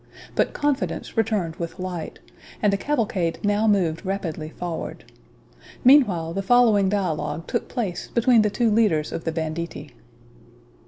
But 0.33 0.53
confidence 0.53 1.15
returned 1.15 1.57
with 1.57 1.77
light, 1.77 2.17
and 2.59 2.73
the 2.73 2.77
cavalcade 2.77 3.37
now 3.43 3.67
moved 3.67 4.03
rapidly 4.03 4.49
forward. 4.49 5.05
Meanwhile, 5.83 6.33
the 6.33 6.41
following 6.41 6.89
dialogue 6.89 7.45
took 7.45 7.67
place 7.67 8.07
between 8.07 8.41
the 8.41 8.49
two 8.49 8.71
leaders 8.71 9.11
of 9.11 9.25
the 9.25 9.31
banditti. 9.31 9.91